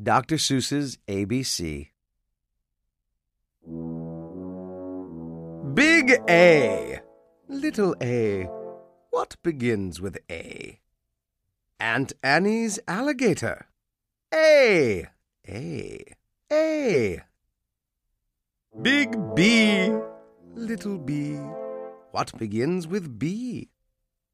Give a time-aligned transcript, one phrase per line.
[0.00, 0.36] Dr.
[0.36, 1.88] Seuss's ABC.
[5.74, 7.00] Big A,
[7.48, 8.48] little a,
[9.10, 10.80] what begins with A?
[11.78, 13.66] Aunt Annie's alligator.
[14.32, 15.06] A,
[15.48, 16.04] A,
[16.52, 17.22] A.
[18.82, 19.92] Big B,
[20.54, 21.34] little b,
[22.10, 23.68] what begins with B?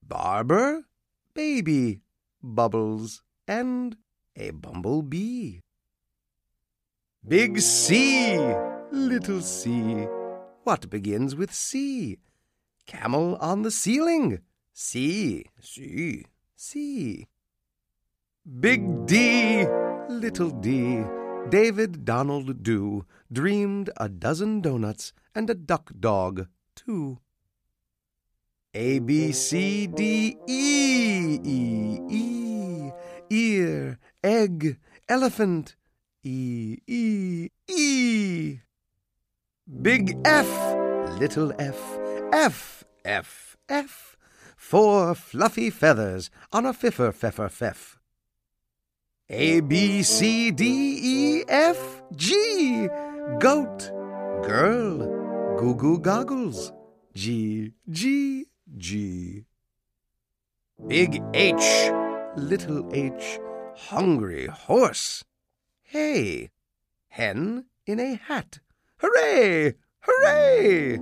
[0.03, 0.87] Barber,
[1.35, 2.01] baby,
[2.43, 3.99] bubbles, and
[4.41, 5.61] a bumblebee.
[7.27, 8.39] Big C,
[8.91, 9.71] little c,
[10.65, 12.17] what begins with C?
[12.87, 14.41] Camel on the ceiling,
[14.73, 16.25] C, C,
[16.57, 17.27] C.
[18.61, 19.67] Big D,
[20.09, 21.05] little d,
[21.51, 27.19] David Donald Doo dreamed a dozen donuts and a duck dog, too.
[28.73, 32.93] A, B, C, D, E, E, E,
[33.31, 35.77] ear, egg, elephant,
[36.23, 38.59] E, E, E.
[39.83, 40.49] Big F,
[41.19, 41.99] little f,
[42.33, 44.17] F, F, F.
[44.57, 47.99] Four fluffy feathers on a fiffer, feffer, feff.
[49.31, 50.65] A, B, C, D,
[51.03, 52.89] E, F, G.
[53.39, 53.91] Goat,
[54.43, 54.99] girl,
[55.59, 56.73] goo goo goggles.
[57.15, 59.45] G, G, G.
[60.87, 61.91] Big H,
[62.37, 63.39] little h,
[63.89, 65.25] hungry horse.
[65.83, 66.51] Hey,
[67.09, 68.61] hen in a hat.
[68.99, 69.75] Hooray!
[70.03, 70.99] Hooray!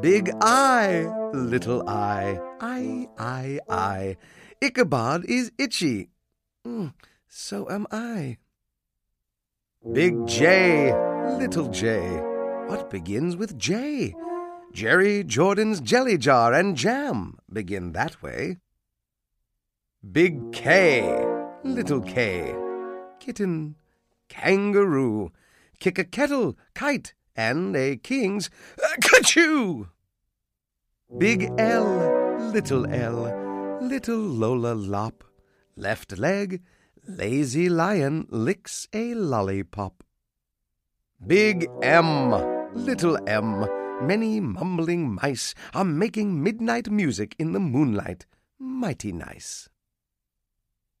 [0.00, 4.16] Big I, little I, I, I, I.
[4.60, 6.08] Ichabod is itchy.
[6.66, 6.94] Mm,
[7.28, 8.38] so am I.
[9.92, 10.92] Big J,
[11.38, 12.00] little J.
[12.66, 14.14] What begins with J?
[14.72, 18.56] Jerry Jordan's jelly jar and jam begin that way.
[20.10, 21.02] Big K,
[21.64, 22.54] little K.
[23.20, 23.76] Kitten,
[24.28, 25.30] kangaroo.
[25.78, 28.50] Kick a kettle, kite, and a king's
[28.82, 29.86] uh.
[31.18, 35.24] Big L, little L, little Lola Lopp.
[35.76, 36.62] Left leg,
[37.06, 40.04] lazy lion licks a lollipop.
[41.26, 42.30] Big M,
[42.74, 43.66] little M,
[44.06, 48.26] many mumbling mice are making midnight music in the moonlight.
[48.58, 49.68] Mighty nice.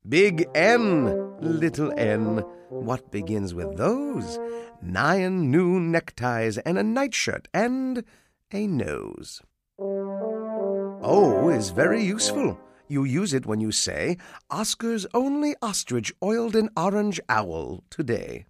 [0.08, 4.36] Big N, little n, what begins with those?
[4.82, 8.02] Nine new neckties and a nightshirt and
[8.50, 9.42] a nose.
[9.78, 12.58] O is very useful.
[12.88, 14.16] You use it when you say,
[14.50, 18.46] Oscar's only ostrich oiled an orange owl today.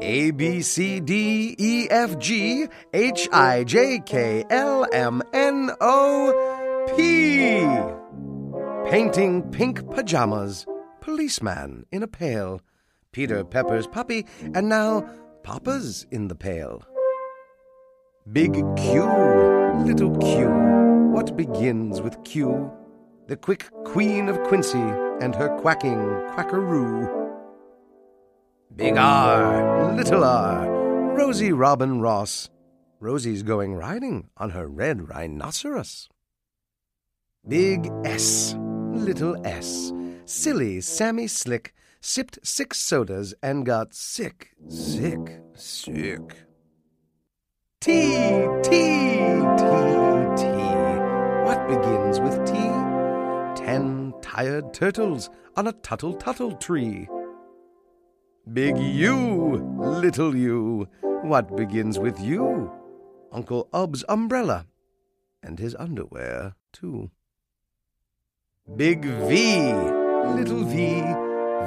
[0.00, 6.94] A, B, C, D, E, F, G, H, I, J, K, L, M, N, O,
[6.96, 8.03] P.
[8.94, 10.66] Painting pink pajamas,
[11.00, 12.60] policeman in a pail,
[13.10, 14.24] Peter Pepper's puppy,
[14.54, 15.04] and now
[15.42, 16.80] Papa's in the pail.
[18.30, 19.02] Big Q,
[19.84, 20.48] little Q,
[21.10, 22.70] what begins with Q?
[23.26, 24.86] The quick queen of Quincy
[25.20, 25.98] and her quacking
[26.30, 27.32] quackaroo.
[28.76, 32.48] Big R, little R, Rosie Robin Ross.
[33.00, 36.08] Rosie's going riding on her red rhinoceros.
[37.46, 38.56] Big S,
[38.94, 39.92] little S,
[40.24, 46.36] silly Sammy Slick sipped six sodas and got sick, sick, sick.
[47.80, 47.92] T,
[48.62, 49.64] T, T,
[50.36, 50.46] T.
[51.44, 52.52] What begins with T?
[53.62, 57.08] Ten tired turtles on a tuttle tuttle tree.
[58.52, 60.88] Big U, little U.
[61.22, 62.70] What begins with U?
[63.32, 64.66] Uncle Ub's umbrella
[65.42, 67.10] and his underwear, too.
[68.76, 69.72] Big V,
[70.34, 71.02] little V,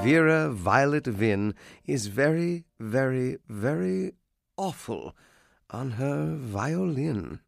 [0.03, 1.53] Vera Violet Vinn
[1.85, 4.13] is very, very, very
[4.57, 5.15] awful
[5.69, 7.39] on her violin.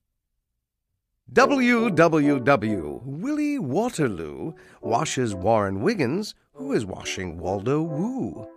[1.33, 8.47] WWW, Willie Waterloo, washes Warren Wiggins, who is washing Waldo Woo.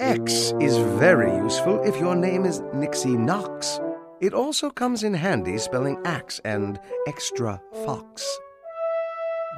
[0.00, 3.80] X is very useful if your name is Nixie Knox.
[4.20, 8.38] It also comes in handy spelling axe and extra fox.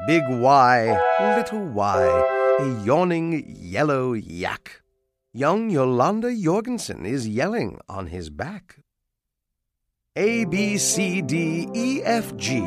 [0.06, 0.98] Big Y,
[1.37, 2.04] little y,
[2.60, 4.82] a yawning yellow yak.
[5.32, 8.78] Young Yolanda Yorgenson is yelling on his back.
[10.16, 12.64] A, B, C, D, E, F, G,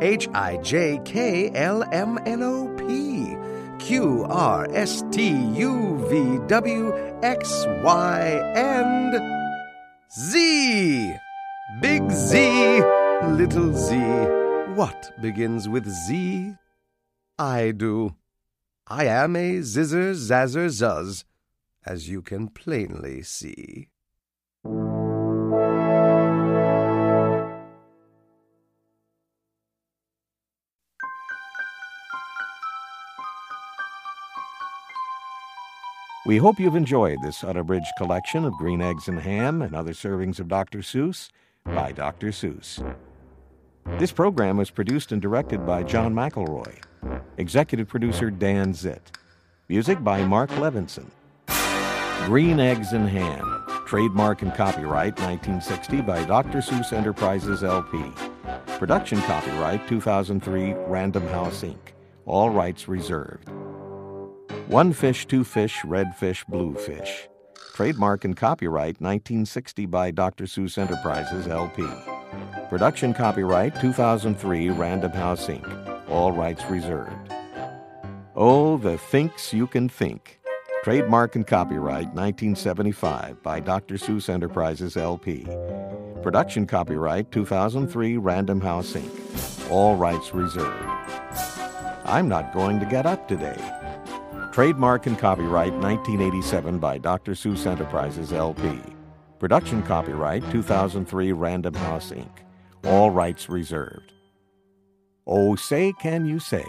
[0.00, 3.36] H, I, J, K, L, M, N, O, P,
[3.84, 8.20] Q, R, S, T, U, V, W, X, Y,
[8.54, 9.20] and
[10.12, 11.16] Z.
[11.80, 12.82] Big Z,
[13.26, 13.96] little Z.
[14.74, 16.54] What begins with Z?
[17.38, 18.14] I do.
[18.86, 21.24] I am a zizzer zazzer zuzz,
[21.84, 23.88] as you can plainly see.
[36.26, 40.38] We hope you've enjoyed this unabridged collection of Green Eggs and Ham and other servings
[40.38, 40.78] of Dr.
[40.78, 41.30] Seuss
[41.64, 42.28] by Dr.
[42.28, 42.80] Seuss.
[43.86, 46.82] This program was produced and directed by John McElroy.
[47.36, 49.12] Executive producer Dan Zitt.
[49.68, 51.10] Music by Mark Levinson.
[52.26, 53.62] Green Eggs and Ham.
[53.86, 56.58] Trademark and copyright 1960 by Dr.
[56.58, 58.02] Seuss Enterprises LP.
[58.78, 61.76] Production copyright 2003 Random House Inc.
[62.26, 63.48] All rights reserved.
[64.66, 67.28] One fish, two fish, red fish, blue fish.
[67.74, 70.44] Trademark and copyright 1960 by Dr.
[70.44, 71.84] Seuss Enterprises LP.
[72.68, 76.08] Production copyright 2003 Random House Inc.
[76.08, 77.32] All rights reserved.
[78.36, 80.38] Oh, the thinks you can think.
[80.84, 83.96] Trademark and copyright 1975 by Dr.
[83.96, 85.44] Seuss Enterprises LP.
[86.22, 89.68] Production copyright 2003 Random House Inc.
[89.68, 90.88] All rights reserved.
[92.04, 93.58] I'm not going to get up today.
[94.54, 97.32] Trademark and copyright 1987 by Dr.
[97.32, 98.78] Seuss Enterprises LP.
[99.40, 102.30] Production copyright 2003 Random House Inc.
[102.84, 104.12] All rights reserved.
[105.26, 106.64] Oh, say can you say?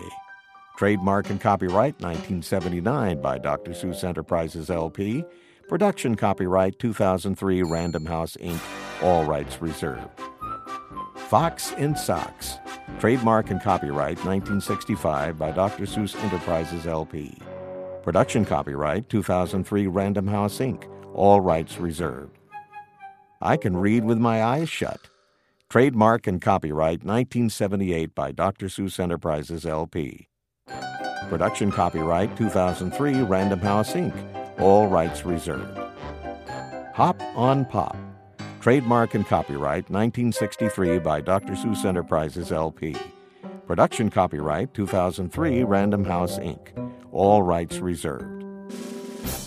[0.77, 3.73] Trademark and copyright 1979 by Dr.
[3.73, 5.23] Seuss Enterprises LP.
[5.69, 8.59] Production copyright 2003 Random House Inc.
[9.03, 10.09] All rights reserved.
[11.15, 12.57] Fox in Socks.
[12.99, 15.83] Trademark and copyright 1965 by Dr.
[15.83, 17.37] Seuss Enterprises LP.
[18.05, 20.83] Production copyright 2003 Random House Inc.
[21.15, 22.37] All rights reserved.
[23.41, 25.09] I can read with my eyes shut.
[25.71, 28.67] Trademark and copyright 1978 by Dr.
[28.67, 30.27] Seuss Enterprises LP.
[31.29, 34.13] Production copyright 2003 Random House Inc.
[34.61, 35.75] All rights reserved.
[36.93, 37.97] Hop on Pop.
[38.61, 41.53] Trademark and copyright 1963 by Dr.
[41.53, 42.95] Seuss Enterprises LP.
[43.65, 46.84] Production copyright 2003 Random House Inc
[47.15, 48.43] all rights reserved.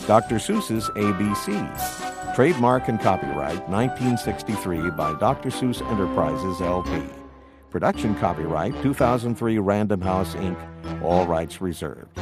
[0.06, 0.36] Dr.
[0.36, 5.50] Seuss's ABC, trademark and copyright 1963 by Dr.
[5.50, 7.02] Seuss Enterprises LP.
[7.70, 10.56] Production copyright 2003 Random House Inc.,
[11.02, 12.18] all rights reserved.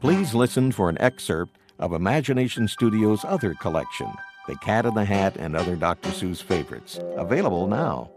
[0.00, 4.12] Please listen for an excerpt of Imagination Studios' other collection,
[4.46, 6.10] The Cat in the Hat and Other Dr.
[6.10, 8.10] Seuss Favorites, available now.